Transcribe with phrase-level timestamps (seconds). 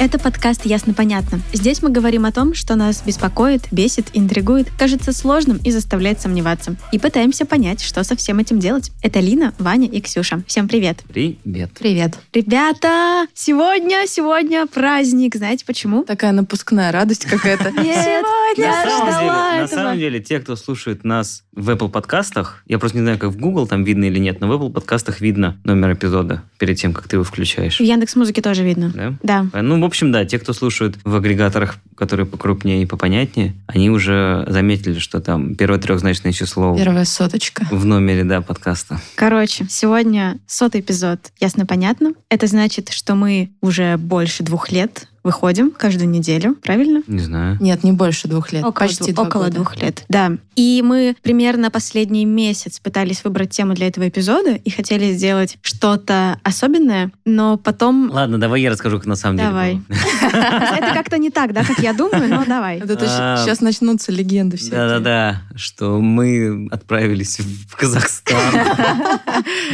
[0.00, 1.38] Это подкаст «Ясно-понятно».
[1.52, 6.74] Здесь мы говорим о том, что нас беспокоит, бесит, интригует, кажется сложным и заставляет сомневаться.
[6.90, 8.90] И пытаемся понять, что со всем этим делать.
[9.02, 10.42] Это Лина, Ваня и Ксюша.
[10.48, 11.04] Всем привет.
[11.08, 11.70] Привет.
[11.78, 12.18] Привет.
[12.32, 15.36] Ребята, сегодня, сегодня праздник.
[15.36, 16.02] Знаете почему?
[16.02, 17.70] Такая напускная радость какая-то.
[17.80, 18.64] Нет, Сегодня.
[18.64, 23.04] я ждала на самом деле, те, кто слушает нас в Apple подкастах, я просто не
[23.04, 26.42] знаю, как в Google там видно или нет, но в Apple подкастах видно номер эпизода
[26.58, 27.78] перед тем, как ты его включаешь.
[27.78, 28.92] В Яндекс Музыке тоже видно.
[28.94, 29.14] Да?
[29.22, 29.62] Да.
[29.62, 34.46] Ну, в общем, да, те, кто слушают в агрегаторах, которые покрупнее и попонятнее, они уже
[34.48, 37.66] заметили, что там первое трехзначное число Первая соточка.
[37.70, 38.98] в номере, да, подкаста.
[39.14, 42.14] Короче, сегодня сотый эпизод «Ясно-понятно».
[42.30, 47.02] Это значит, что мы уже больше двух лет выходим каждую неделю, правильно?
[47.06, 47.56] Не знаю.
[47.60, 48.62] Нет, не больше двух лет.
[48.62, 49.54] Около, Почти два около года.
[49.56, 50.32] двух лет, да.
[50.54, 56.38] И мы примерно последний месяц пытались выбрать тему для этого эпизода и хотели сделать что-то
[56.42, 58.10] особенное, но потом...
[58.12, 59.74] Ладно, давай я расскажу, как на самом Давай.
[59.74, 59.84] деле
[60.22, 62.80] Это как-то не так, да, как я думаю, но давай.
[62.80, 63.42] А.
[63.42, 64.70] сейчас начнутся легенды все.
[64.70, 68.52] Да-да-да, что мы отправились в Казахстан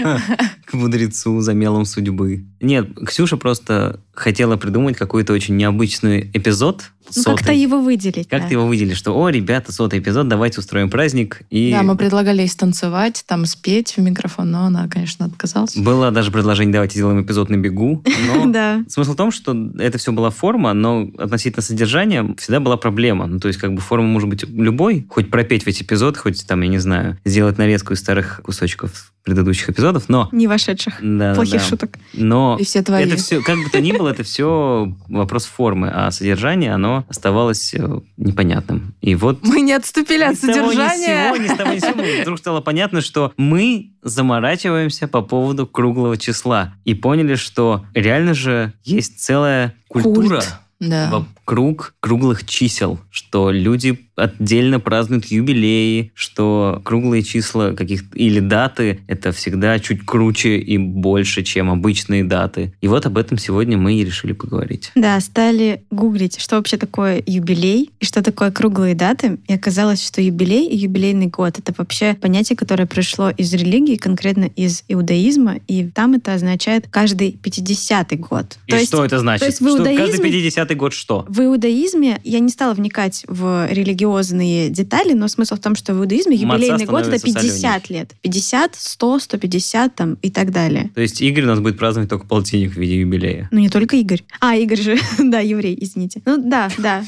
[0.65, 2.45] к мудрецу за мелом судьбы.
[2.61, 6.91] Нет, Ксюша просто хотела придумать какой-то очень необычный эпизод.
[7.17, 8.29] Ну, как-то его выделить.
[8.29, 8.49] Как да.
[8.49, 8.95] ты его выделили?
[8.95, 11.43] Что, о, ребята, сотый эпизод, давайте устроим праздник.
[11.51, 15.77] И Да, мы предлагали ей станцевать, там спеть в микрофон, но она, конечно, отказалась.
[15.77, 18.03] было даже предложение, давайте сделаем эпизод на бегу.
[18.47, 18.83] Да.
[18.89, 23.27] Смысл в том, что это все была форма, но относительно содержания всегда была проблема.
[23.27, 26.61] Ну, то есть, как бы форма может быть любой, хоть пропеть весь эпизод, хоть там,
[26.63, 30.29] я не знаю, сделать нарезку из старых кусочков предыдущих эпизодов, но...
[30.33, 30.95] Не вошедших.
[31.03, 31.67] Да, Плохих да.
[31.67, 31.99] шуток.
[32.15, 33.05] Но И все твои.
[33.05, 37.75] это все, как бы то ни было, это все вопрос формы, а содержание, оно оставалось
[37.75, 38.95] э, непонятным.
[39.01, 41.33] И вот Мы не отступили ни от того, ни содержания.
[41.33, 45.67] сего, ни с того, ни с сего вдруг стало понятно, что мы заморачиваемся по поводу
[45.67, 51.11] круглого числа и поняли, что реально же есть целая культура Культ да.
[51.11, 59.33] вокруг круглых чисел, что люди отдельно празднуют юбилеи, что круглые числа каких или даты это
[59.33, 62.75] всегда чуть круче и больше, чем обычные даты.
[62.81, 64.91] И вот об этом сегодня мы и решили поговорить.
[64.95, 69.39] Да, стали гуглить, что вообще такое юбилей и что такое круглые даты.
[69.49, 74.45] И оказалось, что юбилей и юбилейный год это вообще понятие, которое пришло из религии, конкретно
[74.45, 78.59] из иудаизма, и там это означает каждый 50-й год.
[78.67, 79.41] И то что есть, это значит?
[79.41, 80.07] То есть в иудаизме...
[80.07, 81.25] Каждый 50 пятый год что?
[81.29, 85.99] В иудаизме я не стала вникать в религиозные детали, но смысл в том, что в
[85.99, 87.83] иудаизме юбилейный год это 50 соленее.
[87.89, 88.15] лет.
[88.23, 90.91] 50, 100, 150 там и так далее.
[90.95, 93.49] То есть Игорь у нас будет праздновать только полтинник в виде юбилея.
[93.51, 94.23] Ну не только Игорь.
[94.39, 96.23] А, Игорь же, да, еврей, извините.
[96.25, 97.05] Ну да, да.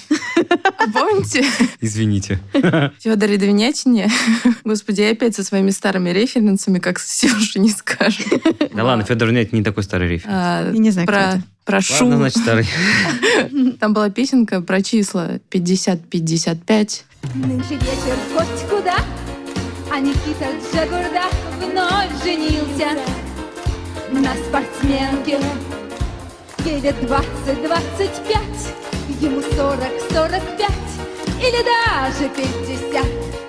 [0.79, 1.45] А помните?
[1.81, 2.41] Извините.
[2.99, 4.11] Федор Ведовинятине.
[4.65, 8.27] Господи, я опять со своими старыми референсами, как Сюша не скажет.
[8.75, 10.35] Да ладно, Федор Ведовинятин не такой старый референс.
[10.37, 11.65] А, я не знаю, про это.
[11.65, 12.67] про Ладно, значит, старый.
[13.81, 17.03] Там была песенка про числа 50-55.
[17.35, 18.97] Нынче вечер хоть куда,
[19.91, 21.25] а Никита Джагурда
[21.61, 22.97] вновь женился
[24.11, 25.39] на спортсменке.
[26.65, 30.73] Ей лет 20-25, ему 40-45
[31.41, 33.07] или даже 50,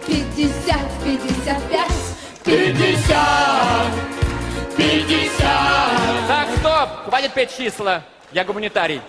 [0.07, 1.91] 50, 55.
[2.45, 2.45] 50!
[2.45, 4.22] 50!
[4.77, 6.89] Так, стоп!
[7.05, 8.03] Хватит петь числа.
[8.31, 9.01] Я гуманитарий.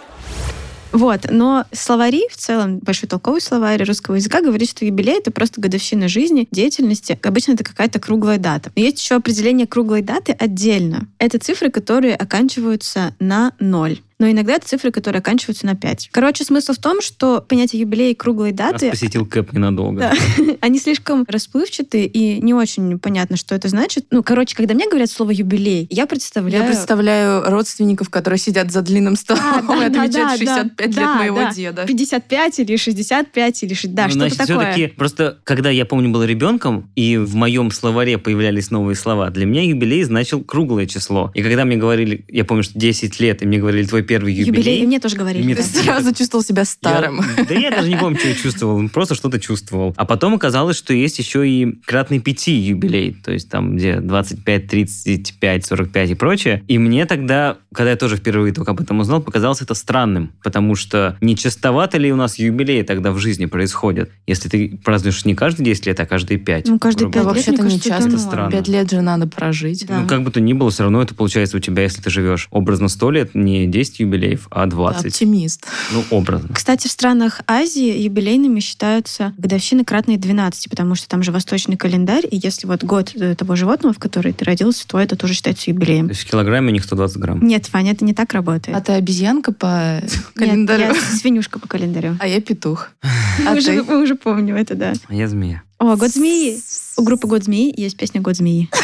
[0.93, 5.61] Вот, но словари, в целом, большой толковый словарь русского языка говорит, что юбилей— это просто
[5.61, 7.19] годовщина жизни, деятельности.
[7.21, 8.71] Обычно это какая-то круглая дата.
[8.77, 11.09] Но есть еще определение круглой даты отдельно.
[11.19, 13.99] Это цифры, которые оканчиваются на ноль.
[14.25, 16.09] Но иногда это цифры, которые оканчиваются на 5.
[16.11, 20.01] Короче, смысл в том, что понятие юбилей и круглой Нас даты посетил Кэп ненадолго.
[20.01, 20.15] Да.
[20.63, 24.07] Они слишком расплывчаты и не очень понятно, что это значит.
[24.11, 26.63] Ну, короче, когда мне говорят слово юбилей, я представляю...
[26.63, 30.87] Я представляю родственников, которые сидят за длинным столом А, да, и да, отмечают да, 65
[30.87, 31.53] лет да, моего да.
[31.53, 31.85] деда.
[31.87, 33.77] 55 или 65 или...
[33.89, 34.73] Да, Ну, что-то значит, такое.
[34.73, 39.45] все-таки просто, когда я помню, был ребенком, и в моем словаре появлялись новые слова, для
[39.45, 41.31] меня юбилей значил круглое число.
[41.35, 44.47] И когда мне говорили, я помню, что 10 лет, и мне говорили, твой первый Юбилей,
[44.47, 45.43] юбилей, и мне тоже говорили.
[45.43, 45.55] И мне.
[45.55, 47.21] Ты сразу чувствовал себя старым.
[47.37, 49.95] Я- да я даже не помню, что я чувствовал, просто что-то чувствовал.
[49.97, 54.67] А потом оказалось, что есть еще и кратный пяти юбилей, то есть там где 25,
[54.69, 56.63] 35, 45 и прочее.
[56.69, 60.75] И мне тогда, когда я тоже впервые только об этом узнал, показалось это странным, потому
[60.75, 65.35] что не частовато ли у нас юбилеи тогда в жизни происходят, если ты празднуешь не
[65.35, 66.69] каждые 10 лет, а каждые 5.
[66.69, 68.51] Ну, каждые Да, пять лет, вообще-то не часто это странно.
[68.51, 69.87] Пять лет же надо прожить.
[69.87, 70.01] Да.
[70.01, 72.49] Ну, как бы то ни было, все равно это получается у тебя, если ты живешь
[72.51, 75.07] образно 100 лет, не 10 10 юбилеев, а 20.
[75.07, 75.67] Оптимист.
[75.93, 76.49] Ну, образно.
[76.53, 82.27] Кстати, в странах Азии юбилейными считаются годовщины кратные 12, потому что там же восточный календарь,
[82.31, 85.67] и если вот год э, того животного, в который ты родился, то это тоже считается
[85.67, 86.09] То юбилеем.
[86.09, 87.47] есть в килограмме у них 120 грамм.
[87.47, 88.77] Нет, Ваня, это не так работает.
[88.77, 90.85] А ты обезьянка по Нет, календарю?
[90.87, 92.17] я свинюшка по календарю.
[92.19, 92.91] А я петух.
[93.39, 94.93] Мы А мы уже помним это, да.
[95.09, 95.63] А я змея.
[95.79, 96.61] О, год змеи.
[96.97, 98.71] У группы Год змеи есть песня Год змеи.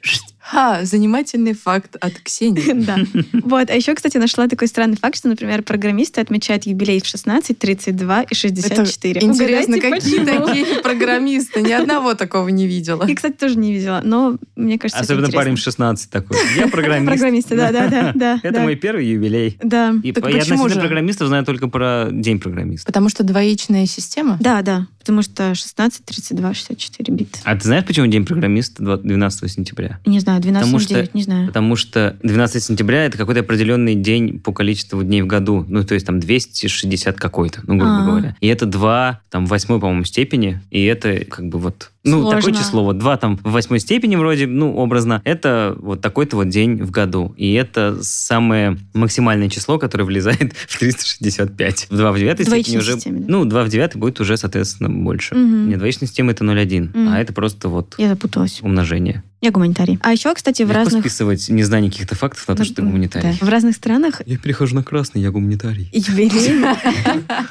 [0.50, 2.72] Ха, занимательный факт от Ксении.
[2.80, 2.96] Да.
[3.44, 3.70] Вот.
[3.70, 8.22] А еще, кстати, нашла такой странный факт, что, например, программисты отмечают юбилей в 16, 32
[8.22, 9.20] и 64.
[9.22, 10.46] Интересно, Угадайте, какие почему?
[10.46, 11.62] такие программисты?
[11.62, 13.06] Ни одного такого не видела.
[13.06, 15.40] Я, кстати, тоже не видела, но мне кажется, это Особенно интересно.
[15.40, 16.36] парень в 16 такой.
[16.56, 17.06] Я программист.
[17.06, 18.40] Программисты, да, да, да, да.
[18.42, 18.62] Это да.
[18.62, 19.56] мой первый юбилей.
[19.62, 19.94] Да.
[20.02, 20.80] И Так я почему относительно же?
[20.80, 22.86] программистов знаю только про День программиста.
[22.86, 24.36] Потому что двоичная система?
[24.40, 24.86] Да, да.
[25.00, 27.38] Потому что 16, 32, 64 бит.
[27.44, 29.98] А ты знаешь, почему День программиста 12 сентября?
[30.06, 31.46] Не знаю, 12 Потому на что- 9, не знаю.
[31.46, 35.64] Потому что 12 сентября это какой-то определенный день по количеству дней в году.
[35.68, 38.06] Ну, то есть там 260 какой-то, ну, грубо А.
[38.06, 38.36] говоря.
[38.40, 40.60] И это два, там, в восьмой, по-моему, степени.
[40.70, 41.90] И это как бы вот...
[42.02, 42.40] Ну, Сложно.
[42.40, 42.84] такое число.
[42.84, 45.20] Вот два там в восьмой степени вроде, ну, образно.
[45.24, 47.34] Это вот такой-то вот день в году.
[47.36, 51.88] И это самое максимальное число, которое влезает в 365.
[51.90, 52.94] В 2 в 9 степени уже...
[52.94, 53.26] системе, да?
[53.28, 55.34] Ну, 2 в 9 будет уже, соответственно, больше.
[55.34, 55.68] Мгм.
[55.68, 57.08] Не двоичная система это 0,1, Мгм.
[57.12, 58.60] а это просто вот Я запуталась.
[58.62, 59.22] умножение.
[59.40, 59.98] Я гуманитарий.
[60.02, 61.00] А еще, кстати, в Легко разных...
[61.02, 63.36] списывать незнание каких-то фактов на то, что ты гуманитарий.
[63.40, 63.46] Да.
[63.46, 65.88] В разных странах Я перехожу на красный, я гуманитарий.
[65.92, 66.76] юбилеем,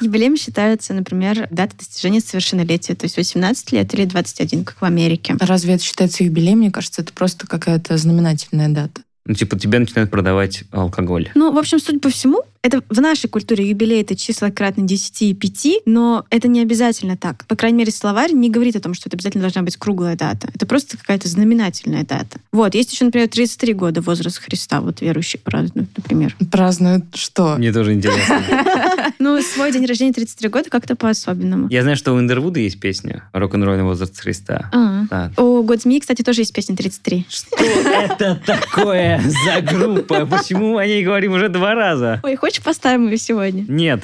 [0.00, 5.36] юбилеем считаются, например, дата достижения совершеннолетия, то есть 18 лет или 21, как в Америке.
[5.40, 6.58] Разве это считается юбилеем?
[6.58, 9.02] Мне кажется, это просто какая-то знаменательная дата.
[9.26, 11.28] Ну, типа, тебя начинают продавать алкоголь.
[11.34, 15.22] Ну, в общем, судя по всему, это в нашей культуре юбилей это числа кратно 10
[15.22, 17.46] и 5, но это не обязательно так.
[17.46, 20.48] По крайней мере, словарь не говорит о том, что это обязательно должна быть круглая дата.
[20.54, 22.38] Это просто какая-то знаменательная дата.
[22.52, 26.36] Вот, есть еще, например, 33 года возраст Христа, вот верующие празднуют, например.
[26.50, 27.56] Празднуют что?
[27.56, 28.40] Мне тоже интересно.
[29.18, 31.68] Ну, свой день рождения 33 года как-то по-особенному.
[31.68, 34.70] Я знаю, что у Индервуда есть песня «Рок-н-ролльный возраст Христа».
[34.72, 35.30] А.
[35.36, 37.26] У Год змеи, кстати, тоже есть песня 33.
[37.28, 40.24] Что это такое за группа?
[40.24, 42.20] Почему мы о ней говорим уже два раза?
[42.22, 43.64] Ой, хочешь поставим ее сегодня?
[43.68, 44.02] Нет.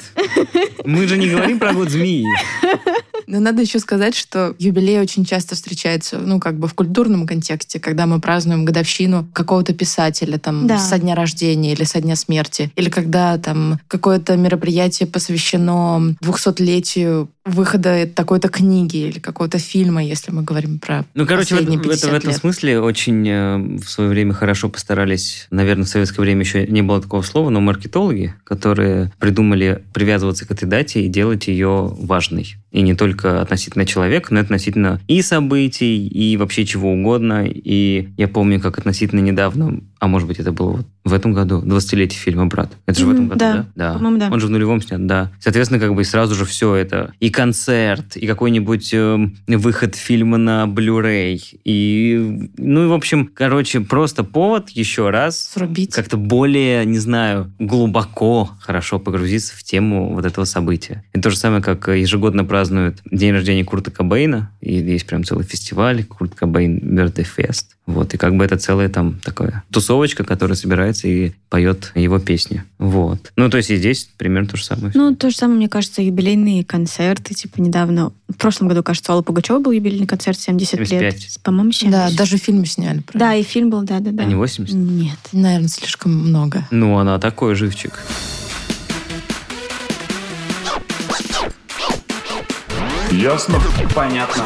[0.85, 2.23] Мы же не говорим про год змеи.
[3.29, 7.77] Но надо еще сказать, что юбилей очень часто встречается, ну, как бы в культурном контексте,
[7.77, 10.77] когда мы празднуем годовщину какого-то писателя, там, Да.
[10.77, 18.05] со дня рождения или со дня смерти, или когда там какое-то мероприятие посвящено 200-летию выхода
[18.07, 22.13] такой-то книги или какого-то фильма, если мы говорим про Ну, короче, в, это- в 50
[22.13, 22.39] этом лет.
[22.39, 25.47] смысле очень э, в свое время хорошо постарались.
[25.51, 30.51] Наверное, в советское время еще не было такого слова, но маркетологи, которые придумали привязываться к
[30.51, 32.55] этой дате и делать ее важной.
[32.71, 37.45] И не только относительно человека, но и относительно и событий, и вообще чего угодно.
[37.47, 41.61] И я помню, как относительно недавно, а может быть, это было вот в этом году,
[41.61, 42.73] 20-летие фильма «Брат».
[42.85, 43.65] Это же в этом году, да.
[43.75, 43.93] да?
[43.93, 44.29] По-моему, да.
[44.31, 45.31] Он же в нулевом снят, да.
[45.39, 47.13] Соответственно, как бы сразу же все это.
[47.19, 51.39] И концерт, и какой-нибудь эм, выход фильма на Blu-ray.
[51.63, 55.93] И, ну и, в общем, короче, просто повод еще раз Срубить.
[55.93, 61.03] как-то более, не знаю, глубоко хорошо погрузиться в тему вот этого события.
[61.13, 65.45] Это то же самое, как ежегодно празднуют день рождения Курта Кобейна, и есть прям целый
[65.45, 67.65] фестиваль, Курт Кобейн Birthday Fest.
[67.85, 72.63] Вот, и как бы это целая там такая тусовочка, которая собирается и поет его песни.
[72.77, 73.31] Вот.
[73.37, 74.91] Ну, то есть и здесь примерно то же самое.
[74.93, 77.33] Ну, то же самое, мне кажется, юбилейные концерты.
[77.33, 80.89] Типа недавно, в прошлом году, кажется, у Аллы Пугачева был юбилейный концерт 70 лет.
[80.89, 81.39] 75.
[81.41, 81.91] По-моему, 70.
[81.91, 82.99] Да, даже фильм сняли.
[82.99, 84.23] про Да, и фильм был, да-да-да.
[84.23, 84.75] А не 80?
[84.75, 85.17] Нет.
[85.31, 86.67] Наверное, слишком много.
[86.69, 87.93] Ну, она такой живчик.
[93.11, 93.61] Ясно?
[93.95, 94.43] Понятно.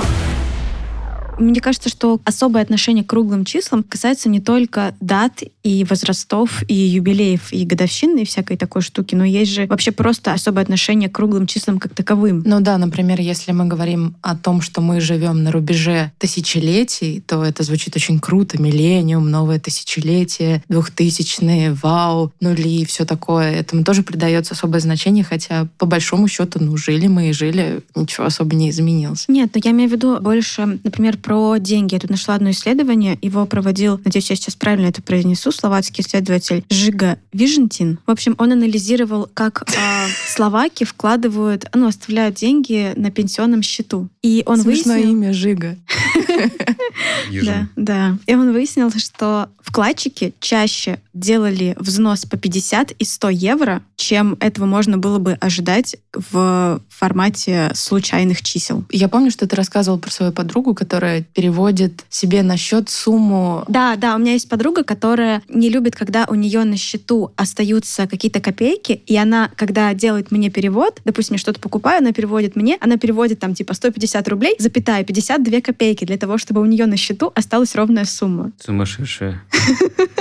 [1.37, 6.73] Мне кажется, что особое отношение к круглым числам касается не только дат и возрастов, и
[6.73, 11.15] юбилеев, и годовщин, и всякой такой штуки, но есть же вообще просто особое отношение к
[11.15, 12.43] круглым числам как таковым.
[12.45, 17.43] Ну да, например, если мы говорим о том, что мы живем на рубеже тысячелетий, то
[17.43, 18.61] это звучит очень круто.
[18.61, 23.51] Миллениум, новое тысячелетие, двухтысячные, вау, нули и все такое.
[23.51, 28.25] Этому тоже придается особое значение, хотя по большому счету, ну, жили мы и жили, ничего
[28.25, 29.25] особо не изменилось.
[29.27, 31.93] Нет, но я имею в виду больше, например, про деньги.
[31.93, 36.65] Я тут нашла одно исследование, его проводил, надеюсь, я сейчас правильно это произнесу, словацкий исследователь
[36.69, 37.99] Жига Вижентин.
[38.05, 44.09] В общем, он анализировал, как а, словаки вкладывают, ну, оставляют деньги на пенсионном счету.
[44.21, 45.13] И он Смешное выяснил...
[45.13, 45.77] имя Жига.
[47.43, 48.17] Да, да.
[48.27, 54.65] И он выяснил, что вкладчики чаще делали взнос по 50 и 100 евро, чем этого
[54.65, 58.83] можно было бы ожидать в формате случайных чисел.
[58.91, 63.63] Я помню, что ты рассказывал про свою подругу, которая переводит себе на счет сумму.
[63.67, 68.07] Да, да, у меня есть подруга, которая не любит, когда у нее на счету остаются
[68.07, 72.77] какие-то копейки, и она, когда делает мне перевод, допустим, я что-то покупаю, она переводит мне,
[72.79, 76.97] она переводит там типа 150 рублей, запятая 52 копейки для того, чтобы у нее на
[76.97, 78.51] счету осталась ровная сумма.
[78.59, 79.41] Сумасшедшая.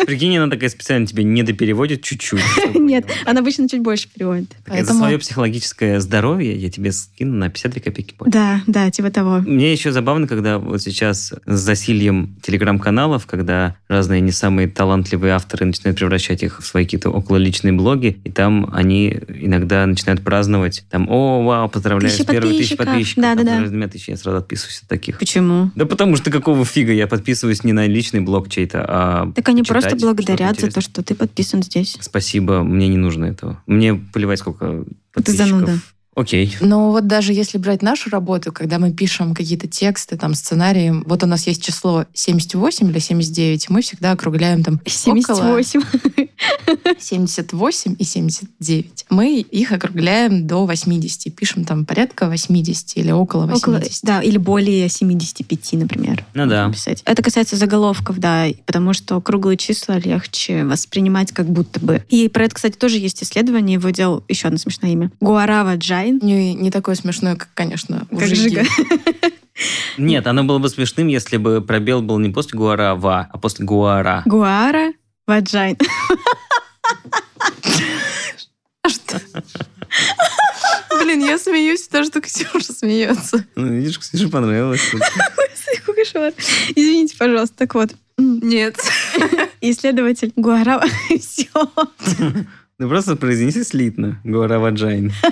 [0.06, 2.40] Прикинь, она такая специально тебе не допереводит чуть-чуть.
[2.74, 4.50] Нет, она обычно чуть больше переводит.
[4.66, 8.32] За свое психологическое здоровье я тебе скину на 52 копейки больше.
[8.32, 9.38] Да, да, типа того.
[9.40, 15.66] Мне еще забавно, когда вот сейчас с засильем телеграм-каналов, когда разные не самые талантливые авторы
[15.66, 21.08] начинают превращать их в свои какие-то окололичные блоги, и там они иногда начинают праздновать, там,
[21.08, 23.22] о, вау, поздравляю с первой тысячи подписчиков.
[23.22, 24.14] там, поздравляю с двумя тысячами.
[24.14, 25.18] я сразу отписываюсь от таких.
[25.18, 25.70] Почему?
[25.74, 29.62] Да потому что какого фига я подписываюсь не на личный блог чей-то, а Так они
[29.62, 31.96] просто благодарят за то, что ты подписан здесь.
[32.00, 33.62] Спасибо, мне не нужно этого.
[33.66, 35.48] Мне плевать, сколько Ты подписчиков.
[35.48, 35.78] зануда.
[36.20, 36.54] Окей.
[36.60, 41.22] Но вот даже если брать нашу работу, когда мы пишем какие-то тексты, там, сценарии, вот
[41.22, 45.80] у нас есть число 78 или 79, мы всегда округляем там около 78.
[46.98, 49.06] 78 и 79.
[49.08, 53.62] Мы их округляем до 80, пишем там порядка 80 или около 80.
[53.62, 56.24] Около, да, или более 75, например.
[56.34, 56.70] Ну да.
[56.70, 57.02] писать.
[57.04, 62.02] Это касается заголовков, да, потому что круглые числа легче воспринимать как будто бы.
[62.08, 65.10] И про это, кстати, тоже есть исследование, его делал еще одно смешное имя.
[65.20, 65.76] Гуарава
[66.18, 66.18] Джайн.
[66.22, 68.60] Не, не такое смешное, как, конечно, у Как Жиги.
[68.60, 68.64] Жига.
[69.98, 74.22] Нет, оно было бы смешным, если бы пробел был не после гуарава, а после гуара.
[74.26, 74.92] Гуара
[75.26, 75.76] Ваджайн.
[78.86, 79.20] Что?
[81.02, 83.44] Блин, я смеюсь, потому что Ксюша смеется.
[83.54, 84.80] Ну, видишь, Ксюше понравилось.
[86.00, 86.32] Кошмар.
[86.74, 87.56] Извините, пожалуйста.
[87.58, 88.76] Так вот, Нет.
[89.60, 90.84] исследователь Гуарава...
[91.20, 91.46] Все.
[92.80, 94.18] Ну, просто произнеси слитно.
[94.24, 95.12] Гуарава Джайн.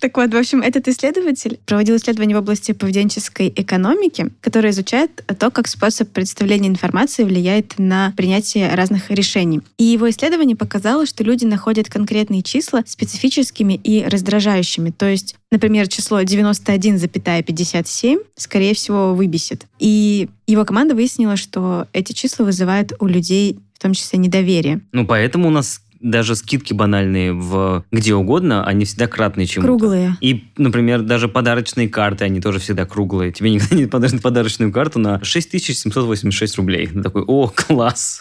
[0.00, 5.50] Так вот, в общем, этот исследователь проводил исследования в области поведенческой экономики, которое изучает то,
[5.50, 9.62] как способ представления информации влияет на принятие разных решений.
[9.78, 14.90] И его исследование показало, что люди находят конкретные числа специфическими и раздражающими.
[14.90, 19.64] То есть, например, число 91,57 скорее всего выбесит.
[19.78, 24.80] И его команда выяснила, что эти числа вызывают у людей в том числе недоверие.
[24.92, 29.68] Ну, поэтому у нас даже скидки банальные в где угодно, они всегда кратные чему-то.
[29.68, 30.16] Круглые.
[30.20, 33.32] И, например, даже подарочные карты, они тоже всегда круглые.
[33.32, 36.86] Тебе никогда не подарят подарочную карту на 6786 рублей.
[36.88, 38.20] Ты такой, о, класс.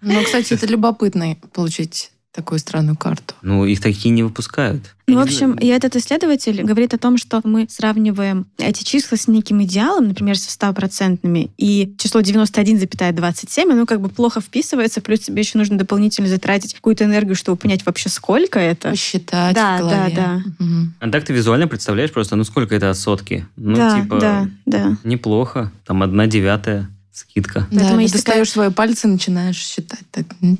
[0.00, 3.34] Ну, кстати, это любопытно получить такую странную карту.
[3.42, 4.82] Ну, их такие не выпускают.
[5.06, 9.28] Ну, в общем, и этот исследователь говорит о том, что мы сравниваем эти числа с
[9.28, 15.42] неким идеалом, например, со 100-процентными, и число 91,27, оно как бы плохо вписывается, плюс тебе
[15.42, 18.90] еще нужно дополнительно затратить какую-то энергию, чтобы понять вообще, сколько это.
[18.90, 20.12] Посчитать Да, в голове.
[20.16, 20.94] да, Мгм.
[21.00, 23.46] А так ты визуально представляешь просто, ну, сколько это от сотки?
[23.56, 24.96] Ну, да, типа, да, да.
[25.04, 25.70] неплохо.
[25.84, 27.66] Там одна девятая скидка.
[27.70, 30.00] Поэтому Да, есть достаешь свои пальцы, начинаешь считать.
[30.10, 30.56] Так, м,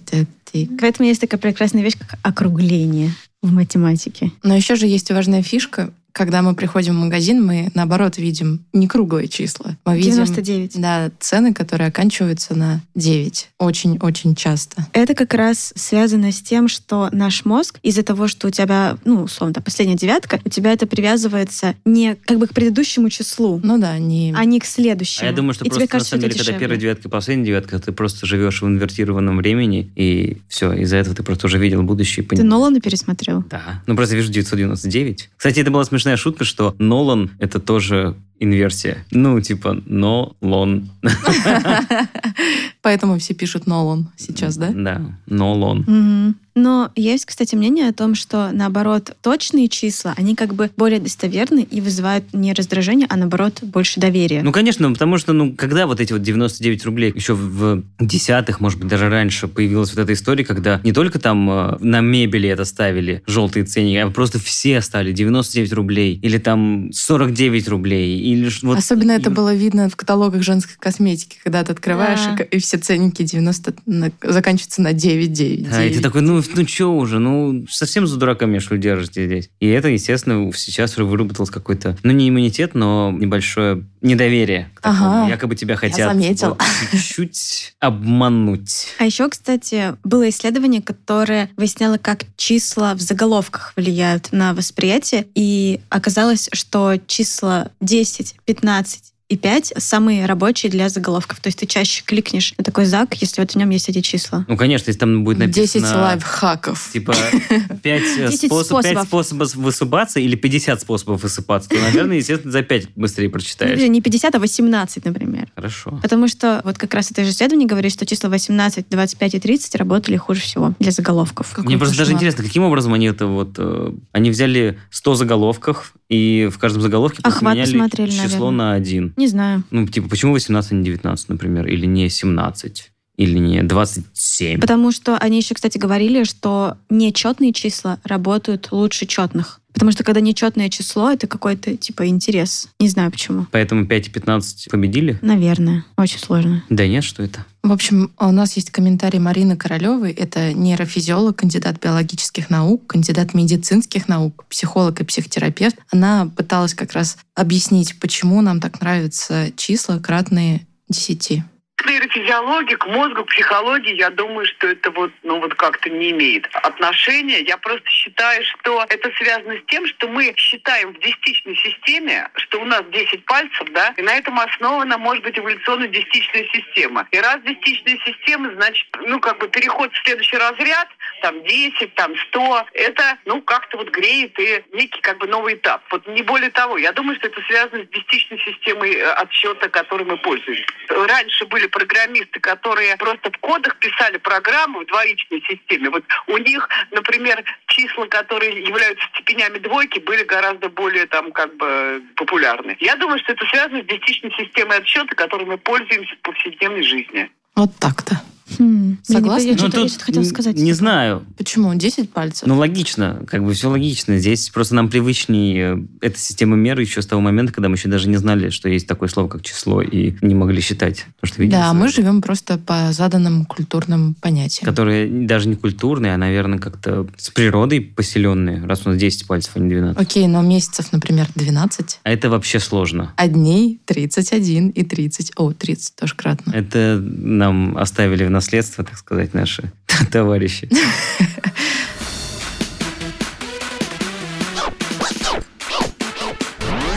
[0.53, 0.81] тик, тик.
[0.81, 3.11] Поэтому есть такая прекрасная вещь, как округление
[3.43, 4.31] в математике.
[4.43, 5.93] Но еще же есть важная фишка.
[6.13, 9.77] Когда мы приходим в магазин, мы наоборот видим не круглые числа.
[9.85, 10.81] Мы видим 99.
[10.81, 13.49] да, цены, которые оканчиваются на 9.
[13.59, 14.87] Очень-очень часто.
[14.93, 19.23] Это как раз связано с тем, что наш мозг из-за того, что у тебя, ну,
[19.23, 23.99] условно, последняя девятка, у тебя это привязывается не как бы к предыдущему числу, Ну да,
[23.99, 24.35] не...
[24.37, 25.27] а не к следующему.
[25.27, 26.61] А я думаю, что И тебе просто на кажется, самом это деле, когда дешевле.
[26.61, 31.15] первая девятка и последняя девятка, ты просто живешь в инвертированном времени, и все, из-за этого
[31.17, 32.25] ты просто уже видел будущее.
[32.25, 32.43] и Ты.
[32.43, 33.43] Нолана пересмотрел?
[33.51, 33.83] Да.
[33.87, 35.31] Ну, просто вижу 999.
[35.37, 39.05] Кстати, это была смешная шутка, что Нолан— это тоже инверсия.
[39.13, 40.91] Ну, типа, Нолан.
[42.83, 44.73] Поэтому все пишут Нолан сейчас, да?
[44.75, 46.35] Да, Нолан.
[46.55, 51.67] Но есть, кстати, мнение о том, что, наоборот, точные числа, они как бы более достоверны
[51.69, 54.43] и вызывают не раздражение, а, наоборот, больше доверия.
[54.43, 58.79] Ну, конечно, потому что, ну, когда вот эти вот 99 рублей, еще в десятых, может
[58.79, 62.65] быть, даже раньше появилась вот эта история, когда не только там э, на мебели это
[62.65, 68.77] ставили желтые ценники, а просто все стали 99 рублей, или там 49 рублей, или вот...
[68.79, 72.45] Особенно это и- было видно в каталогах женской косметики, когда ты открываешь, Да.
[72.45, 76.42] и и, все ценники 90 на- заканчиваются на 9, 9, Да, и ты такой, ну,
[76.55, 79.51] ну что уже, ну, совсем за дурака ли, держите здесь?
[79.61, 85.23] И это, естественно, сейчас уже выработалось какой-то, ну, не иммунитет, но небольшое недоверие к такому.
[85.23, 85.29] Ага.
[85.31, 88.89] Якобы тебя хотят вот чуть-чуть обмануть.
[88.99, 95.27] А еще, кстати, было исследование, которое выясняло, как числа в заголовках влияют на восприятие.
[95.35, 101.41] И оказалось, что числа 10, 15 и 5 самые рабочие для заголовков.
[101.41, 104.45] То есть ты чаще кликнешь на такой зак, если вот в нем есть эти числа.
[104.47, 105.87] Ну, конечно, если там будет написано...
[105.87, 106.91] 10 лайфхаков.
[106.93, 107.15] Типа
[107.83, 109.07] 5, 10 способ, способов.
[109.07, 113.79] способов высыпаться или 50 способов высыпаться, то, наверное, естественно, за 5 быстрее прочитаешь.
[113.81, 115.49] Ну, Не 50, а 18, например.
[115.55, 115.99] Хорошо.
[116.03, 119.75] Потому что вот как раз это же исследование говорит, что числа 18, 25 и 30
[119.77, 121.49] работали хуже всего для заголовков.
[121.53, 123.55] Какой Мне просто даже интересно, каким образом они это вот...
[123.57, 128.51] э, они взяли 100 заголовков, и в каждом заголовке Охват посмотрели, число наверное.
[128.51, 129.15] на один.
[129.23, 129.63] Не знаю.
[129.71, 134.61] Ну, типа, почему 18, а не 19, например, или не 17, или не 27?
[134.61, 139.61] Потому что они еще, кстати, говорили, что нечетные числа работают лучше четных.
[139.73, 142.69] Потому что когда нечетное число, это какой-то типа интерес.
[142.79, 143.47] Не знаю почему.
[143.51, 145.19] Поэтому 5 и 15 победили?
[145.23, 145.85] Наверное.
[145.97, 146.63] Очень сложно.
[146.69, 147.45] Да нет, что это?
[147.63, 150.13] В общем, у нас есть комментарий Марины Королевой.
[150.13, 155.77] Это нейрофизиолог, кандидат биологических наук, кандидат медицинских наук, психолог и психотерапевт.
[155.91, 161.45] Она пыталась как раз объяснить, почему нам так нравятся числа, кратные 10.
[161.77, 166.11] К нейрофизиологии, к мозгу, к психологии, я думаю, что это вот, ну вот как-то не
[166.11, 167.41] имеет отношения.
[167.41, 172.61] Я просто считаю, что это связано с тем, что мы считаем в десятичной системе, что
[172.61, 177.09] у нас 10 пальцев, да, и на этом основана, может быть, эволюционная десятичная система.
[177.11, 180.89] И раз десятичная система, значит, ну как бы переход в следующий разряд,
[181.23, 185.83] там 10, там 100, это, ну, как-то вот греет и некий как бы новый этап.
[185.91, 186.77] Вот не более того.
[186.77, 190.65] Я думаю, что это связано с десятичной системой э, отсчета, которой мы пользуемся.
[190.89, 195.91] Раньше были программисты, которые просто в кодах писали программу в двоичной системе.
[195.91, 202.03] Вот у них, например, числа, которые являются степенями двойки, были гораздо более там как бы
[202.17, 202.77] популярны.
[202.81, 207.31] Я думаю, что это связано с десятичной системой отсчета, которой мы пользуемся в повседневной жизни.
[207.55, 208.17] Вот так-то.
[208.59, 208.99] Хм.
[209.03, 209.47] Согласна?
[209.47, 210.57] Я, Ну, что-то, я тут что-то хотела сказать.
[210.57, 211.25] Не знаю.
[211.37, 211.75] Почему?
[211.75, 212.47] 10 пальцев?
[212.47, 214.19] Ну, логично, как бы все логично.
[214.19, 217.89] Здесь просто нам привычней э, эта система меры еще с того момента, когда мы еще
[217.89, 221.07] даже не знали, что есть такое слово, как число, и не могли считать.
[221.21, 221.77] Потому что видели да, сразу.
[221.77, 224.67] мы живем просто по заданным культурным понятиям.
[224.67, 229.53] Которые даже не культурные, а, наверное, как-то с природой поселенные, раз у нас 10 пальцев,
[229.55, 230.01] а не 12.
[230.01, 233.13] Окей, но месяцев, например, 12, А это вообще сложно.
[233.17, 235.33] а дней 31 и 30.
[235.37, 236.53] О, 30 тоже кратно.
[236.53, 239.63] Это нам оставили в наследство, так сказать, наши
[240.11, 240.69] товарищи.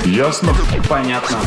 [0.06, 0.56] Ясно?
[0.90, 1.38] Понятно.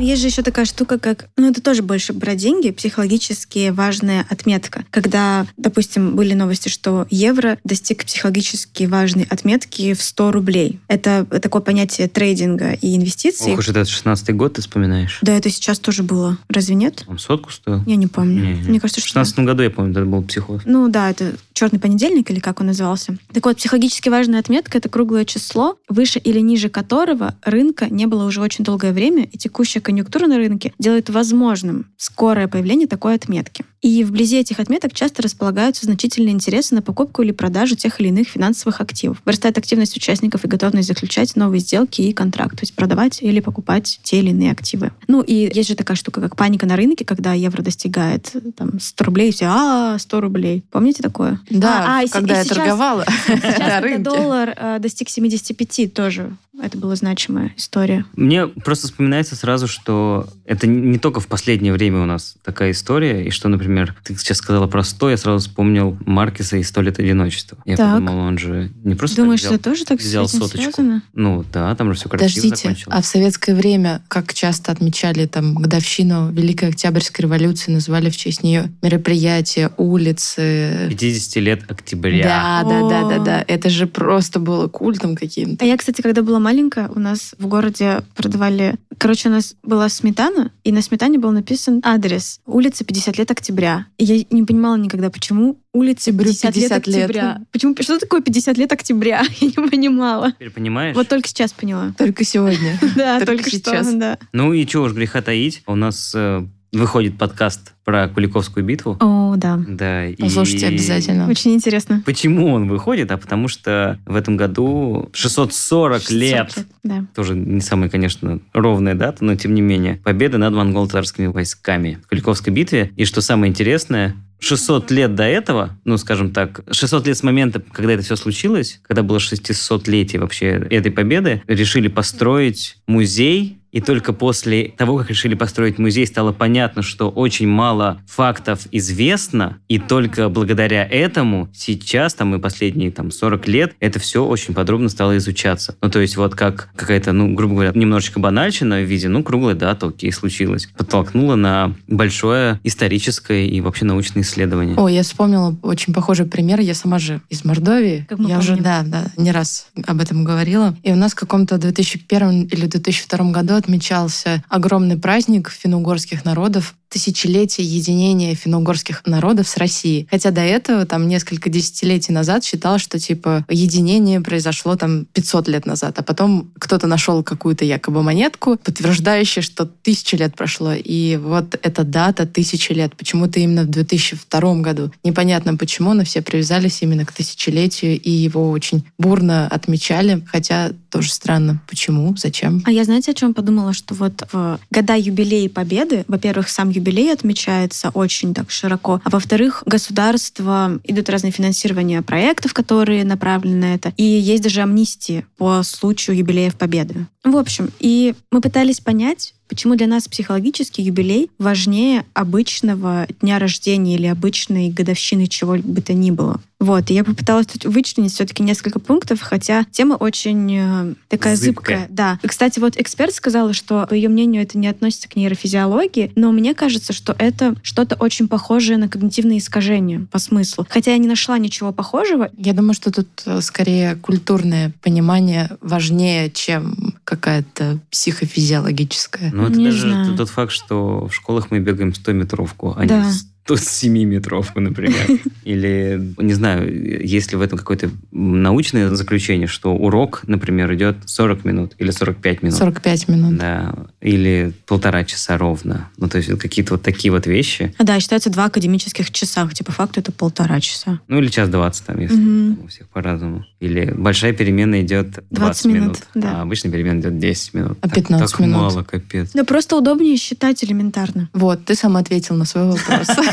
[0.00, 1.28] Но есть же еще такая штука, как...
[1.36, 4.86] Ну, это тоже больше про деньги, психологически важная отметка.
[4.90, 10.80] Когда, допустим, были новости, что евро достиг психологически важной отметки в 100 рублей.
[10.88, 13.52] Это такое понятие трейдинга и инвестиций.
[13.52, 15.18] Ох уж этот 16 год ты вспоминаешь.
[15.20, 16.38] Да, это сейчас тоже было.
[16.48, 17.04] Разве нет?
[17.06, 17.82] Он сотку стоил?
[17.84, 18.42] Я не помню.
[18.42, 18.68] Не-не.
[18.70, 19.16] Мне кажется, В что...
[19.16, 19.24] да.
[19.26, 20.62] 16 году, я помню, это был психоз.
[20.64, 23.18] Ну да, это черный понедельник или как он назывался.
[23.34, 28.24] Так вот, психологически важная отметка— это круглое число, выше или ниже которого рынка не было
[28.24, 33.64] уже очень долгое время, и текущая конъюнктура на рынке делает возможным скорое появление такой отметки.
[33.82, 38.28] И вблизи этих отметок часто располагаются значительные интересы на покупку или продажу тех или иных
[38.28, 39.22] финансовых активов.
[39.24, 43.98] Вырастает активность участников и готовность заключать новые сделки и контракты, то есть продавать или покупать
[44.02, 44.92] те или иные активы.
[45.08, 49.04] Ну и есть же такая штука, как паника на рынке, когда евро достигает там, 100
[49.04, 50.62] рублей, и все, а, 100 рублей.
[50.70, 51.40] Помните такое?
[51.48, 54.02] Да, А, а, когда и я сейчас- торговала Сейчас на рынке.
[54.02, 56.36] доллар э, достиг 75 тоже.
[56.62, 58.04] Это была значимая история.
[58.16, 63.24] Мне просто вспоминается сразу, что это не только в последнее время у нас такая история,
[63.24, 63.69] и что, например,
[64.04, 67.58] ты сейчас сказала про 100, я сразу вспомнил Маркеса и «Сто лет одиночества».
[67.64, 67.94] Я Так.
[67.94, 70.58] подумал, он же не просто Думаешь, взял, тоже так взял соточку.
[70.58, 71.02] связано?
[71.14, 72.96] Ну да, там же все красиво Подождите, закончилось.
[72.98, 78.42] а в советское время, как часто отмечали там годовщину Великой Октябрьской революции, называли в честь
[78.42, 80.86] нее мероприятия, улицы?
[80.90, 82.22] 50 лет октября.
[82.24, 83.24] Да, да, да, да, О.
[83.24, 83.44] да.
[83.46, 85.64] Это же просто было культом каким-то.
[85.64, 88.76] А я, кстати, когда была маленькая, у нас в городе продавали...
[88.98, 92.40] Короче, у нас была сметана, и на сметане был написан адрес.
[92.46, 93.59] Улица 50 лет октября.
[93.98, 97.02] И я не понимала никогда, почему Октябрю 50, 50 лет лет.
[97.04, 97.40] октября.
[97.52, 99.22] Почему, что такое 50 лет октября?
[99.40, 100.32] Я не понимала.
[100.32, 100.96] Теперь понимаешь?
[100.96, 101.94] Вот только сейчас поняла.
[101.96, 102.78] Только сегодня.
[102.96, 103.94] Да, Только сейчас.
[104.32, 105.62] Ну и чего уж греха таить.
[105.66, 108.96] У нас э, выходит подкаст про Куликовскую битву.
[109.00, 109.60] О, да.
[109.66, 111.28] Да, и- Послушайте обязательно.
[111.28, 112.02] Очень интересно.
[112.06, 113.10] Почему он выходит?
[113.10, 116.54] А потому что в этом году 640 600 лет
[116.84, 117.04] Да.
[117.14, 122.08] тоже не самая, конечно, ровная дата, но тем не менее, победа над монгол-татарскими войсками в
[122.08, 122.92] Куликовской битве.
[122.96, 127.62] И что самое интересное, 600 лет до этого, ну, скажем так, 600 лет с момента,
[127.72, 134.12] когда это все случилось, когда было 600-летие вообще этой победы, решили построить музей И только
[134.12, 140.28] после того, как решили построить музей, стало понятно, что очень мало фактов известно, и только
[140.28, 145.76] благодаря этому сейчас, там, и последние там 40 лет, это все очень подробно стало изучаться.
[145.82, 149.54] Ну, то есть вот как какая-то, ну, грубо говоря, немножечко банальщина в виде, ну, круглая
[149.54, 150.68] дата, окей, случилось.
[150.76, 154.76] Подтолкнула на большое историческое и вообще научное исследование.
[154.76, 156.60] О, я вспомнила очень похожий пример.
[156.60, 158.06] Я сама же из Мордовии.
[158.08, 158.54] Как мы я помним.
[158.54, 160.76] уже, да, да, не раз об этом говорила.
[160.82, 167.66] И у нас в каком-то 2001 или 2002 году отмечался огромный праздник финно-угорских народов, тысячелетие
[167.66, 170.08] единения финно-угорских народов с Россией.
[170.10, 175.66] Хотя до этого, там, несколько десятилетий назад считалось, что, типа, единение произошло, там, 500 лет
[175.66, 175.98] назад.
[175.98, 180.72] А потом кто-то нашел какую-то якобы монетку, подтверждающую, что тысячи лет прошло.
[180.72, 182.96] И вот эта дата тысячи лет.
[182.96, 184.92] Почему-то именно в 2002 году.
[185.04, 190.24] Непонятно почему, но все привязались именно к тысячелетию, и его очень бурно отмечали.
[190.26, 191.62] Хотя тоже странно.
[191.68, 192.16] Почему?
[192.16, 192.62] Зачем?
[192.66, 193.49] А я, знаете, о чем подумала?
[193.72, 199.62] Что вот в года юбилея Победы, во-первых, сам юбилей отмечается очень так широко, а во-вторых,
[199.66, 206.16] государство, идут разные финансирования проектов, которые направлены на это, и есть даже амнистии по случаю
[206.16, 207.06] юбилеев Победы.
[207.24, 213.96] В общем, и мы пытались понять, почему для нас психологический юбилей важнее обычного дня рождения
[213.96, 216.40] или обычной годовщины чего бы то ни было.
[216.60, 221.78] Вот, и я попыталась тут вычленить все-таки несколько пунктов, хотя тема очень э, такая Зыбкая.
[221.80, 221.86] зыбкая.
[221.88, 222.18] Да.
[222.22, 226.32] И, кстати, вот эксперт сказала, что, по ее мнению, это не относится к нейрофизиологии, но
[226.32, 230.66] мне кажется, что это что-то очень похожее на когнитивные искажения по смыслу.
[230.68, 232.30] Хотя я не нашла ничего похожего.
[232.36, 239.30] Я думаю, что тут э, скорее культурное понимание важнее, чем какая-то психофизиологическая.
[239.32, 240.16] Ну, это Не даже знаю.
[240.16, 243.04] тот факт, что в школах мы бегаем 100-метровку, а Да.
[243.04, 243.12] не
[243.46, 245.20] 107-метровку, например.
[245.44, 251.44] Или, не знаю, есть ли в этом какое-то научное заключение, что урок, например, идет 40
[251.44, 252.58] минут или 45 минут.
[252.58, 253.36] 45 минут.
[253.38, 255.88] Да, или полтора часа ровно.
[255.96, 257.74] Ну, то есть какие-то вот такие вот вещи.
[257.78, 261.00] А, Да, считается два академических часа, хотя по факту это полтора часа.
[261.08, 262.64] Ну, или час двадцать там, если Мгм.
[262.64, 263.44] у всех по-разному.
[263.60, 266.38] Или большая перемена идет 20, 20 минут, минут, да.
[266.38, 267.78] а обычная перемена идет 10 минут.
[267.80, 268.56] А Так- 15 так минут?
[268.56, 269.30] мало, капец.
[269.34, 271.28] Да просто удобнее считать элементарно.
[271.32, 273.08] Вот, ты сам ответил на свой вопрос.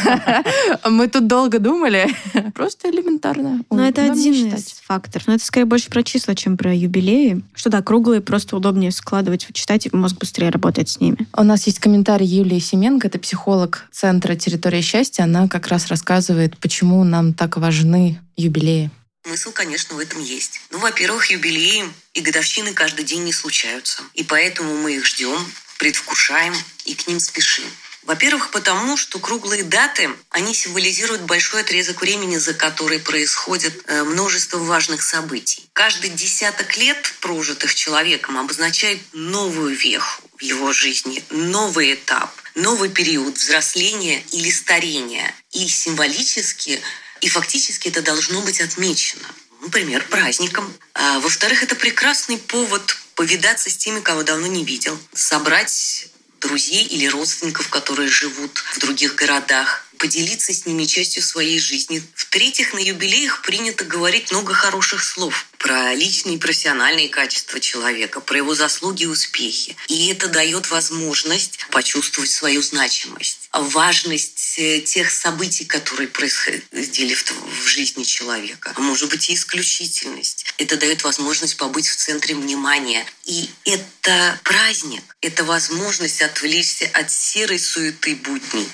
[0.86, 2.08] Мы тут долго думали.
[2.54, 3.64] Просто элементарно.
[3.70, 5.28] Но это Удобнее один из факторов.
[5.28, 7.44] Но это скорее больше про числа, чем про юбилеи.
[7.54, 11.28] Что да, круглые просто удобнее складывать, читать, и мозг быстрее работает с ними.
[11.36, 15.24] У нас есть комментарий Юлии Семенко, это психолог Центра «Территория счастья».
[15.24, 18.92] Она как раз рассказывает, почему нам так важны юбилеи.
[19.26, 20.62] Смысл, конечно, в этом есть.
[20.72, 21.84] Ну, во-первых, юбилеи
[22.14, 24.02] и годовщины каждый день не случаются.
[24.14, 25.38] И поэтому мы их ждем,
[25.80, 26.54] предвкушаем
[26.86, 27.66] и к ним спешим.
[28.08, 34.60] Во-первых, потому что круглые даты, они символизируют большой отрезок времени, за который происходит э, множество
[34.60, 35.68] важных событий.
[35.74, 43.38] Каждый десяток лет, прожитых человеком, обозначает новую веху в его жизни, новый этап, новый период
[43.38, 45.36] взросления или старения.
[45.52, 46.80] И символически
[47.20, 49.28] и фактически это должно быть отмечено.
[49.62, 50.74] Например, праздником.
[50.94, 54.98] А, во-вторых, это прекрасный повод повидаться с теми, кого давно не видел.
[55.14, 56.08] Собрать
[56.40, 59.87] друзей или родственников, которые живут в других городах.
[59.98, 62.02] Поделиться с ними частью своей жизни.
[62.16, 68.38] В-третьих, на юбилеях принято говорить много хороших слов про личные и профессиональные качества человека, про
[68.38, 69.76] его заслуги и успехи.
[69.88, 78.04] И это дает возможность почувствовать свою значимость, важность э, тех событий, которые происходили в, жизни
[78.04, 80.46] человека, а может быть и исключительность.
[80.58, 83.06] Это дает возможность побыть в центре внимания.
[83.26, 88.68] И это праздник, это возможность отвлечься от серой суеты будней.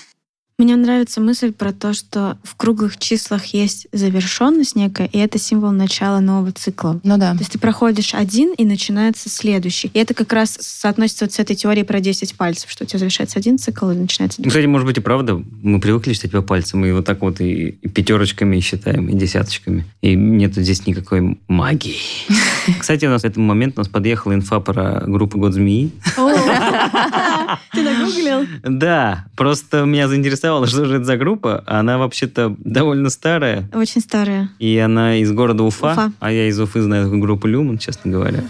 [0.59, 5.71] Мне нравится мысль про то, что в круглых числах есть завершенность некая, и это символ
[5.71, 6.99] начала нового цикла.
[7.03, 7.31] Ну да.
[7.33, 9.89] То есть ты проходишь один, и начинается следующий.
[9.95, 12.99] И это как раз соотносится вот с этой теорией про 10 пальцев, что у тебя
[12.99, 14.51] завершается один цикл, и начинается Ну, другой.
[14.51, 17.69] кстати, может быть и правда, мы привыкли считать по пальцам, мы вот так вот и,
[17.69, 19.85] и пятерочками считаем, и десяточками.
[20.01, 21.97] И нету здесь никакой магии.
[22.79, 25.91] Кстати, у нас в этот момент у нас подъехала инфа про группу «Год змеи».
[27.73, 28.45] Ты нагуглил?
[28.63, 31.63] Да, просто меня заинтересовало, что же это за группа.
[31.65, 34.49] Она вообще-то довольно старая, Очень старая.
[34.59, 36.11] и она из города Уфа, Уфа.
[36.19, 38.43] а я из Уфы знаю группу Люман, честно говоря.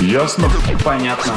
[0.00, 0.48] Ясно?
[0.84, 1.32] Понятно.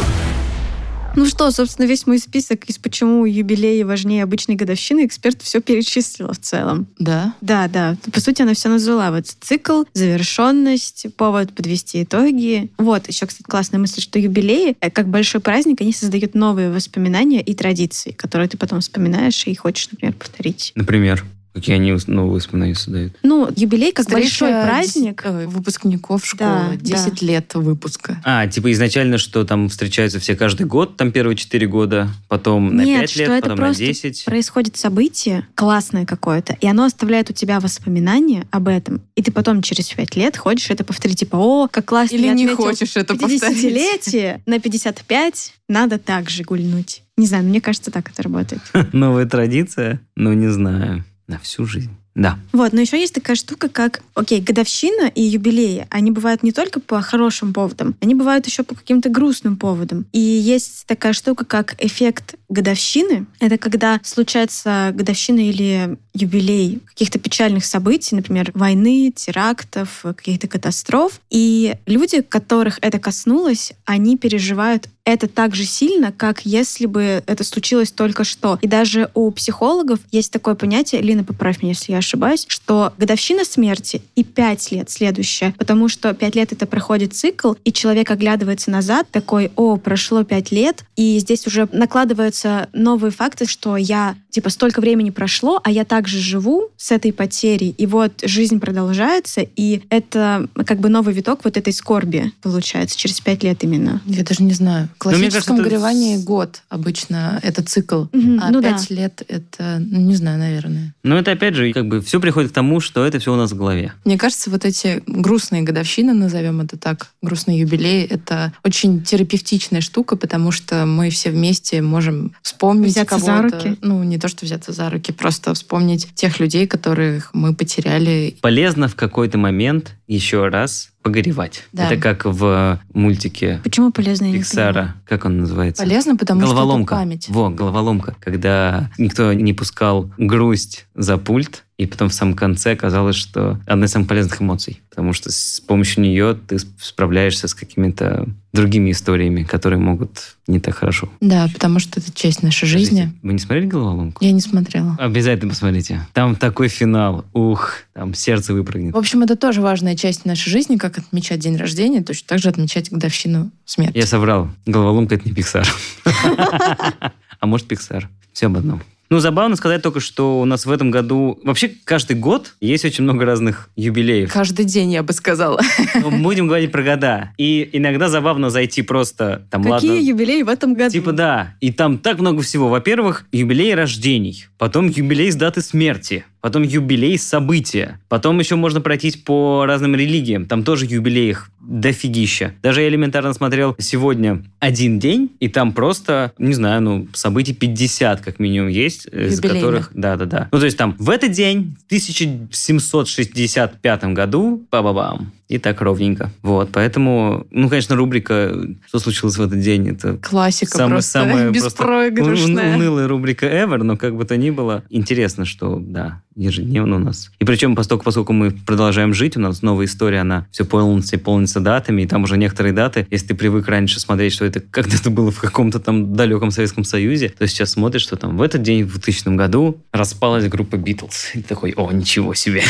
[1.15, 6.33] Ну что, собственно, весь мой список из почему юбилеи важнее обычной годовщины, эксперт все перечислила
[6.33, 6.87] в целом.
[6.99, 7.33] Да.
[7.41, 7.95] Да, да.
[8.11, 9.11] По сути, она все назвала.
[9.11, 12.69] Вот цикл, завершенность, повод подвести итоги.
[12.77, 17.41] Вот, еще, кстати, классная мысль, что юбилеи, э, как большой праздник, они создают новые воспоминания
[17.41, 20.73] и традиции, которые ты потом вспоминаешь и хочешь, например, повторить.
[20.75, 21.23] Например,
[21.55, 23.13] Какие они новые воспоминания создают?
[23.23, 25.23] Ну, юбилей как большой праздник.
[25.25, 26.71] ой, выпускников школы.
[26.73, 28.21] Да, 10 лет выпуска.
[28.25, 32.81] А, типа изначально, что там встречаются все каждый год, там первые 4 года, потом на
[32.81, 34.25] Нет, 5 что лет, это потом на просто 10.
[34.25, 39.61] Происходит событие классное какое-то, и оно оставляет у тебя воспоминания об этом, и ты потом
[39.61, 43.15] через пять лет хочешь это повторить, типа, о, как классно Или я не хочешь это
[43.15, 43.41] повторить.
[43.41, 47.01] 50-летие, на 55 надо так же гульнуть.
[47.15, 48.61] Не знаю, мне кажется, так это работает.
[48.91, 50.01] Новая традиция?
[50.17, 51.05] Ну, не знаю.
[51.27, 51.91] На всю жизнь.
[52.15, 52.39] Да.
[52.53, 56.79] Вот, но еще есть такая штука, как, окей, годовщина и юбилеи, они бывают не только
[56.79, 60.05] по хорошим поводам, они бывают еще по каким-то грустным поводам.
[60.13, 63.25] И есть такая штука, как эффект годовщины.
[63.41, 71.19] Это когда случается годовщина или юбилей каких-то печальных событий, например, войны, терактов, каких-то катастроф.
[71.29, 77.43] И люди, которых это коснулось, они переживают это так же сильно, как если бы это
[77.43, 78.59] случилось только что.
[78.61, 83.45] И даже у психологов есть такое понятие, Лина, поправь меня, если я ошибаюсь, что годовщина
[83.45, 88.71] смерти и пять лет следующее, потому что пять лет это проходит цикл, и человек оглядывается
[88.71, 94.49] назад, такой, о, прошло пять лет, и здесь уже накладываются новые факты, что я, типа,
[94.49, 99.81] столько времени прошло, а я также живу с этой потерей, и вот жизнь продолжается, и
[99.89, 104.01] это как бы новый виток вот этой скорби получается через пять лет именно.
[104.05, 104.89] Я даже не знаю.
[104.95, 108.73] В кажется, классическом это горевании год обычно это цикл, Мгм, а ну да.
[108.73, 110.93] пять лет это, ну, не знаю, наверное.
[111.03, 113.53] Но это опять же, как бы все приходит к тому, что это все у нас
[113.53, 113.93] в голове.
[114.03, 120.17] Мне кажется, вот эти грустные годовщины, назовем это так, грустные юбилеи, это очень терапевтичная штука,
[120.17, 123.55] потому что мы все вместе можем вспомнить Взяться за кого-то.
[123.59, 123.77] руки.
[123.81, 128.35] Ну, не то, что взяться за руки, просто вспомнить тех людей, которых мы потеряли.
[128.41, 131.63] Полезно в какой-то момент еще раз погоревать.
[131.71, 131.85] Да.
[131.85, 134.33] Это как в мультике Почему полезно.
[134.33, 134.95] Пиксара.
[135.05, 135.83] Как он называется?
[135.83, 136.95] Полезно, потому что это головоломка.
[136.95, 137.29] память.
[137.29, 138.15] Во, головоломка.
[138.19, 143.85] Когда никто не пускал грусть за пульт, и потом в самом конце оказалось, что одна
[143.85, 144.81] из самых полезных эмоций.
[144.89, 150.75] Потому что с помощью нее ты справляешься с какими-то другими историями, которые могут не так
[150.75, 151.09] хорошо.
[151.19, 153.13] Да, потому что это часть нашей жизни.
[153.21, 154.23] Вы не смотрели головоломку?
[154.23, 154.95] Я не смотрела.
[154.97, 156.07] Обязательно посмотрите.
[156.13, 157.25] Там такой финал.
[157.33, 158.93] Ух, там сердце выпрыгнет.
[158.93, 162.49] В общем, это тоже важная часть нашей жизни, как отмечать день рождения, точно так же
[162.49, 163.97] отмечать годовщину смерти.
[163.97, 164.49] Я соврал.
[164.65, 165.65] Головоломка— это не Пиксар.
[167.41, 168.09] А может, Пиксар.
[168.33, 168.81] Все об одном.
[169.09, 171.39] Ну, забавно сказать только, что у нас в этом году...
[171.43, 174.33] Вообще, каждый год есть очень много разных юбилеев.
[174.33, 175.61] Каждый день, я бы сказала.
[176.01, 177.31] Но мы будем говорить про года.
[177.37, 179.45] И иногда забавно зайти просто...
[179.51, 180.91] Там, Какие ладно, юбилеи в этом году?
[180.91, 181.55] Типа да.
[181.61, 182.67] И там так много всего.
[182.69, 184.47] Во-первых, юбилей рождений.
[184.57, 186.25] Потом юбилей с даты смерти.
[186.45, 187.99] Потом юбилей события.
[188.07, 190.45] Потом еще можно пройтись по разным религиям.
[190.45, 192.53] Там тоже юбилеях дофигища.
[192.61, 198.21] Даже я элементарно смотрел сегодня один день, и там просто, не знаю, ну, событий 50
[198.21, 199.89] как минимум есть, э, из которых...
[199.95, 200.49] Да-да-да.
[200.51, 206.31] Ну, то есть там в этот день, в 1765 году, ба-ба-бам, и так ровненько.
[206.41, 208.51] Вот, поэтому, ну, конечно, рубрика
[208.87, 212.75] «Что случилось в этот день?» это Классика Самая- просто самая просто беспроигрышная.
[212.75, 216.99] ун- унылая рубрика ever, но как бы то ни было, интересно, что, да, ежедневно у
[216.99, 217.31] нас.
[217.39, 221.19] И причем, поскольку, поскольку мы продолжаем жить, у нас новая история, она все полнится и
[221.19, 225.09] полнится датами, и там уже некоторые даты, если ты привык раньше смотреть, что это когда-то
[225.11, 228.83] было в каком-то там далеком Советском Союзе, то сейчас смотришь, что там в этот день,
[228.83, 231.31] в 2000 году, распалась группа Битлз.
[231.35, 232.63] И ты такой, о, ничего себе.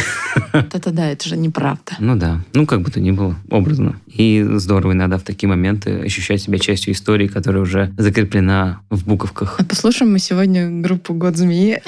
[0.53, 1.93] Вот Это да, это же неправда.
[1.99, 3.95] Ну да, ну как бы то ни было, образно.
[4.07, 9.59] И здорово иногда в такие моменты ощущать себя частью истории, которая уже закреплена в буковках.
[9.59, 11.81] А послушаем мы сегодня группу «Год змеи».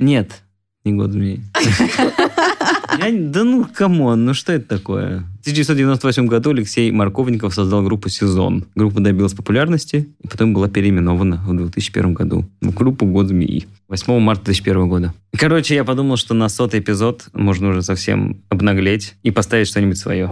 [0.00, 0.42] Нет,
[0.84, 1.42] не год змеи.
[2.98, 5.20] Я да ну, come on, ну что это такое?
[5.38, 8.64] В 1998 году Алексей Марковников создал группу «Сезон».
[8.74, 13.66] Группа добилась популярности и потом была переименована в 2001 году в группу «Год змеи».
[13.88, 15.14] 8 марта 2001 года.
[15.36, 20.30] Короче, я подумал, что на сотый эпизод можно уже совсем обнаглеть и поставить что-нибудь свое.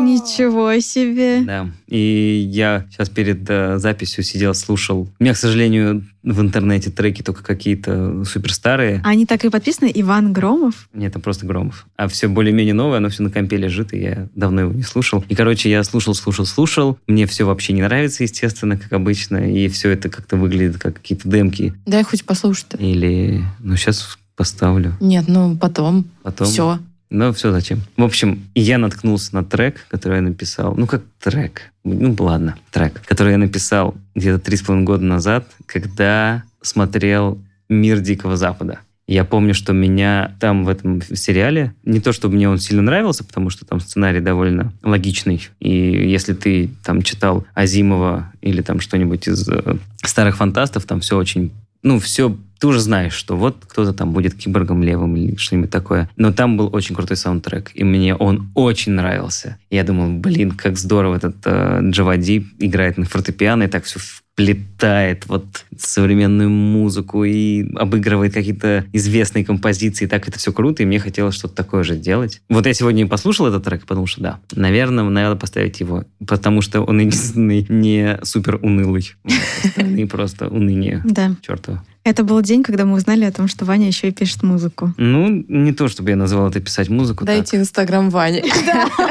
[0.00, 1.42] Ничего себе.
[1.42, 1.70] Да.
[1.86, 5.08] И я сейчас перед э, записью сидел, слушал.
[5.18, 9.00] У меня, к сожалению, в интернете треки только какие-то суперстарые.
[9.04, 10.88] А Они так и подписаны Иван Громов.
[10.92, 11.86] Нет, это просто Громов.
[11.96, 15.24] А все более-менее новое, оно все на компе лежит, и я давно его не слушал.
[15.28, 16.98] И, короче, я слушал, слушал, слушал.
[17.06, 19.36] Мне все вообще не нравится, естественно, как обычно.
[19.50, 21.74] И все это как-то выглядит как какие-то демки.
[21.86, 22.76] Дай хоть послушать-то.
[22.78, 23.44] Или...
[23.60, 24.96] Ну, сейчас поставлю.
[25.00, 26.06] Нет, ну потом.
[26.22, 26.46] Потом...
[26.46, 26.78] Все.
[27.12, 27.82] Ну, все зачем.
[27.98, 30.74] В общем, я наткнулся на трек, который я написал.
[30.74, 31.70] Ну, как трек.
[31.84, 33.02] Ну, ладно, трек.
[33.06, 38.78] Который я написал где-то три с половиной года назад, когда смотрел «Мир Дикого Запада».
[39.06, 43.24] Я помню, что меня там в этом сериале, не то чтобы мне он сильно нравился,
[43.24, 45.48] потому что там сценарий довольно логичный.
[45.60, 51.18] И если ты там читал Азимова или там что-нибудь из э, старых фантастов, там все
[51.18, 51.50] очень,
[51.82, 56.08] ну, все ты уже знаешь, что вот кто-то там будет киборгом левым или что-нибудь такое.
[56.16, 59.58] Но там был очень крутой саундтрек, и мне он очень нравился.
[59.68, 65.26] Я думал, блин, как здорово этот э, Джавади играет на фортепиано и так все вплетает
[65.26, 65.44] вот
[65.76, 70.06] современную музыку и обыгрывает какие-то известные композиции.
[70.06, 72.40] Так это все круто, и мне хотелось что-то такое же делать.
[72.48, 76.60] Вот я сегодня и послушал этот трек, потому что да, наверное, надо поставить его, потому
[76.62, 79.10] что он единственный не супер унылый.
[79.64, 81.02] Остальные просто уныние.
[81.04, 81.34] Да.
[81.42, 81.84] Чертово.
[82.04, 84.92] Это был день, когда мы узнали о том, что Ваня еще и пишет музыку.
[84.96, 87.24] Ну, не то, чтобы я назвал это писать музыку.
[87.24, 88.42] Дайте инстаграм Ване.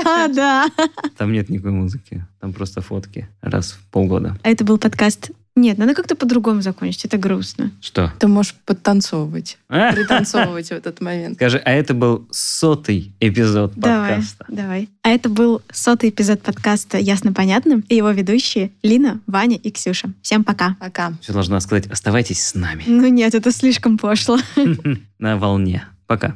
[0.03, 0.69] Да, да.
[1.17, 2.25] Там нет никакой музыки.
[2.39, 4.37] Там просто фотки раз в полгода.
[4.43, 5.31] А это был подкаст.
[5.55, 7.03] Нет, надо как-то по-другому закончить.
[7.05, 7.71] Это грустно.
[7.81, 8.13] Что?
[8.19, 9.91] Ты можешь подтанцовывать, А?
[9.93, 11.35] пританцовывать в этот момент.
[11.35, 14.45] Скажи, а это был сотый эпизод Давай, подкаста.
[14.47, 14.89] давай.
[15.03, 20.11] А это был сотый эпизод подкаста «Ясно-понятно» и его ведущие Лина, Ваня и Ксюша.
[20.21, 20.77] Всем пока.
[20.79, 21.13] Пока.
[21.21, 22.83] Все должна сказать, оставайтесь с нами.
[22.87, 24.39] Ну нет, это слишком пошло.
[25.19, 25.83] На волне.
[26.07, 26.35] Пока.